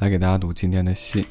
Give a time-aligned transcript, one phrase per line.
[0.00, 1.26] 来给大家读今天的信。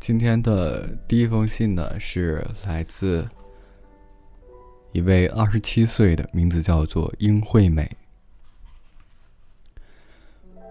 [0.00, 3.28] 今天的第一封信呢，是来自
[4.92, 7.94] 一位二十七岁的，名字叫做殷惠美。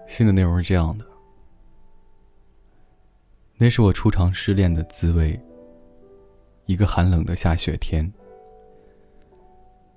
[0.08, 1.06] 信的内容是这样的：
[3.56, 5.40] 那是我初尝失恋的滋味。
[6.70, 8.08] 一个寒冷的下雪天，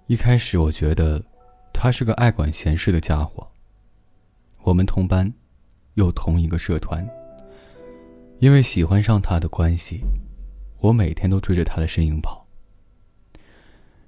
[0.07, 1.23] 一开始我觉得
[1.71, 3.47] 他是个爱管闲事的家伙。
[4.63, 5.31] 我们同班，
[5.93, 7.07] 又同一个社团。
[8.39, 10.01] 因为喜欢上他的关系，
[10.79, 12.43] 我每天都追着他的身影跑。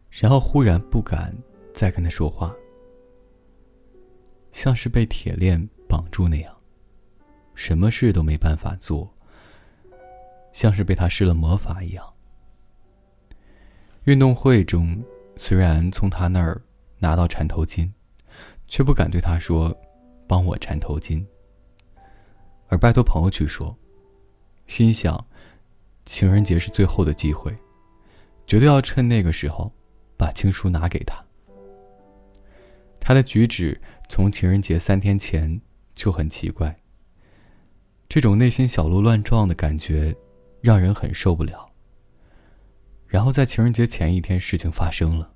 [0.09, 1.37] 然后忽然不敢
[1.71, 2.51] 再跟他说话，
[4.53, 6.51] 像是被铁链绑住那样，
[7.53, 9.07] 什么事都没办法做，
[10.51, 12.11] 像是被他施了魔法一样。
[14.05, 15.03] 运动会中，
[15.35, 16.61] 虽然从他那儿
[16.99, 17.89] 拿到缠头巾，
[18.67, 19.75] 却不敢对他说
[20.29, 21.25] ：“帮我缠头巾。”
[22.69, 23.75] 而拜托朋友去说。
[24.67, 25.25] 心想，
[26.05, 27.51] 情人节是最后的机会，
[28.45, 29.73] 绝对要趁那个时候
[30.15, 31.19] 把情书拿给他。
[32.99, 35.59] 他的举止从情人节三天前
[35.95, 36.75] 就很奇怪。
[38.07, 40.15] 这种内心小鹿乱撞的感觉，
[40.61, 41.65] 让人很受不了。
[43.07, 45.31] 然后在情人节前一天，事情发生了。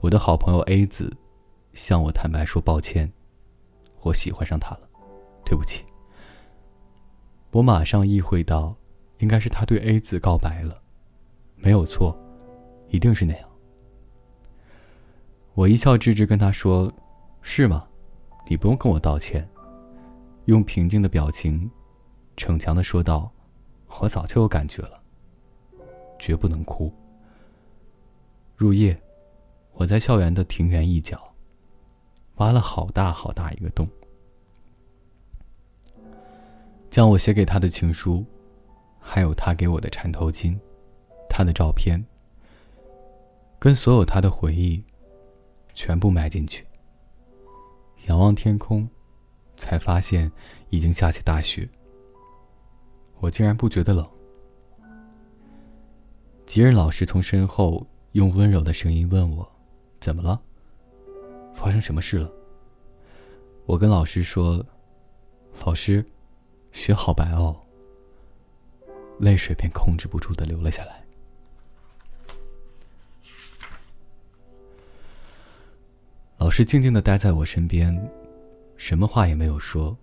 [0.00, 1.14] 我的好朋友 A 子
[1.72, 3.12] 向我坦白说：“抱歉，
[4.00, 4.88] 我喜欢上他了，
[5.44, 5.84] 对不起。”
[7.50, 8.76] 我马上意会到，
[9.18, 10.74] 应该是他对 A 子告白了，
[11.56, 12.16] 没有错，
[12.88, 13.48] 一定是那样。
[15.54, 16.92] 我一笑置之，跟他说
[17.42, 17.86] ：“是吗？
[18.48, 19.48] 你不用跟我道歉。”
[20.46, 21.70] 用平静的表情，
[22.36, 23.30] 逞强的说道
[24.00, 25.02] ：“我早就有感觉了，
[26.18, 26.92] 绝不能哭。”
[28.56, 28.96] 入夜，
[29.72, 31.32] 我在校园的庭园一角，
[32.36, 33.88] 挖了好大好大一个洞。
[36.90, 38.24] 将我写给他的情书，
[38.98, 40.58] 还有他给我的缠头巾，
[41.28, 42.04] 他的照片，
[43.58, 44.82] 跟所有他的回忆，
[45.74, 46.66] 全部埋进去。
[48.06, 48.88] 仰望天空，
[49.56, 50.32] 才发现
[50.70, 51.68] 已经下起大雪。
[53.20, 54.06] 我竟然不觉得冷。
[56.46, 59.50] 吉任老师从身后用温柔的声音问我
[60.00, 60.40] ：“怎么了？
[61.54, 62.30] 发生什么事了？”
[63.66, 64.64] 我跟老师说
[65.64, 66.04] ：“老师。”
[66.70, 67.58] 雪好白哦，
[69.18, 71.02] 泪水便控制不住的流了下来。
[76.36, 77.98] 老师静静的待在我身边，
[78.76, 79.96] 什么话也没有说。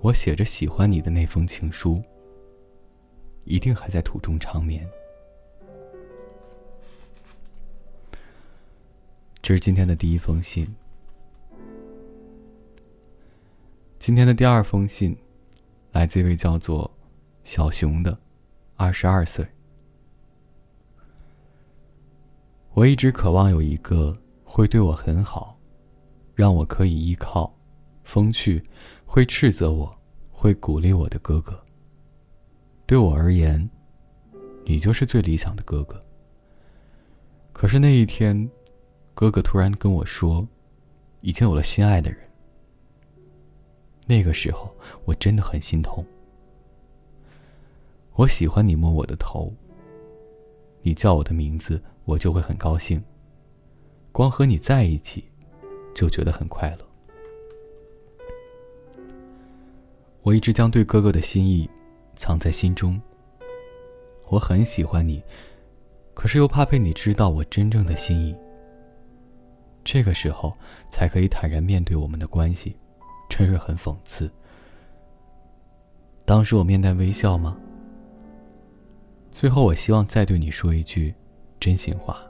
[0.00, 2.02] 我写着喜欢你的那封情书，
[3.44, 4.88] 一定还在土中长眠。
[9.42, 10.66] 这是今天的第一封信。
[13.98, 15.16] 今天的第二封信，
[15.92, 16.88] 来自一位叫做
[17.42, 18.16] 小熊的，
[18.76, 19.44] 二十二岁。
[22.74, 24.12] 我一直渴望有一个
[24.44, 25.58] 会对我很好，
[26.34, 27.52] 让我可以依靠，
[28.04, 28.62] 风趣，
[29.06, 29.90] 会斥责我，
[30.30, 31.58] 会鼓励我的哥哥。
[32.84, 33.70] 对我而言，
[34.64, 35.98] 你就是最理想的哥哥。
[37.52, 38.48] 可是那一天，
[39.14, 40.46] 哥哥突然跟我说，
[41.22, 42.20] 已经有了心爱的人。
[44.06, 44.70] 那个时候，
[45.06, 46.04] 我真的很心痛。
[48.14, 49.52] 我喜欢你摸我的头，
[50.82, 53.02] 你叫我的名字，我就会很高兴。
[54.12, 55.24] 光和你在一起，
[55.94, 56.85] 就觉得很快乐。
[60.26, 61.70] 我一直将对哥哥的心意
[62.16, 63.00] 藏在心中。
[64.26, 65.22] 我很喜欢你，
[66.14, 68.34] 可是又怕被你知道我真正的心意。
[69.84, 70.52] 这个时候，
[70.90, 72.76] 才可以坦然面对我们的关系。
[73.28, 74.28] 真是很讽刺。
[76.24, 77.56] 当时我面带微笑吗？
[79.30, 81.14] 最后，我希望再对你说一句
[81.60, 82.20] 真心话。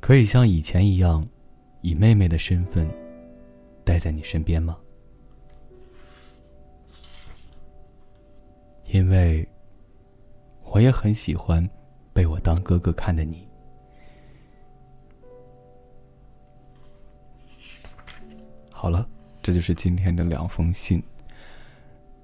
[0.00, 1.24] 可以像以前一样，
[1.80, 2.90] 以妹妹的身份
[3.84, 4.76] 待在你身边吗？
[8.92, 9.46] 因为
[10.64, 11.68] 我也很喜欢
[12.12, 13.48] 被我当哥哥看的你。
[18.72, 19.08] 好了，
[19.42, 21.02] 这就是今天的两封信，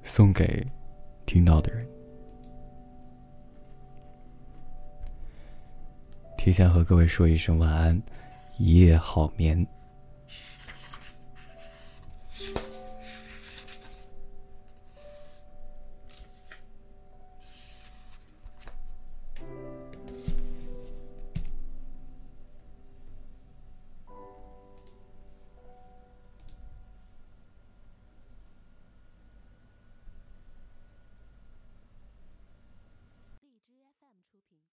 [0.02, 0.66] 送给
[1.24, 1.86] 听到的人。
[6.36, 8.02] 提前和各位说一声晚安，
[8.58, 9.64] 一夜好眠。